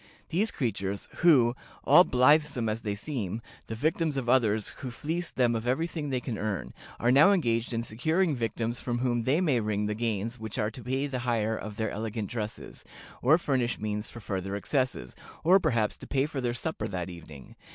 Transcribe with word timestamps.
These 0.29 0.49
creatures, 0.49 1.07
who, 1.17 1.55
all 1.83 2.03
blithesome 2.03 2.67
as 2.67 2.81
they 2.81 2.95
seem, 2.95 3.39
the 3.67 3.75
victims 3.75 4.17
of 4.17 4.27
others 4.27 4.69
who 4.79 4.89
fleece 4.89 5.29
them 5.29 5.53
of 5.55 5.67
every 5.67 5.85
thing 5.85 6.09
they 6.09 6.19
can 6.19 6.39
earn, 6.39 6.73
are 6.99 7.11
now 7.11 7.31
engaged 7.31 7.71
in 7.71 7.83
securing 7.83 8.33
victims 8.35 8.79
from 8.79 8.97
whom 8.97 9.25
they 9.25 9.41
may 9.41 9.59
wring 9.59 9.85
the 9.85 9.93
gains 9.93 10.39
which 10.39 10.57
are 10.57 10.71
to 10.71 10.81
pay 10.81 11.05
the 11.05 11.19
hire 11.19 11.55
of 11.55 11.75
their 11.77 11.91
elegant 11.91 12.31
dresses, 12.31 12.83
or 13.21 13.37
furnish 13.37 13.77
means 13.77 14.09
for 14.09 14.21
further 14.21 14.55
excesses, 14.55 15.15
or 15.43 15.59
perhaps 15.59 15.95
to 15.97 16.07
pay 16.07 16.25
for 16.25 16.41
their 16.41 16.55
supper 16.55 16.87
that 16.87 17.11
evening. 17.11 17.55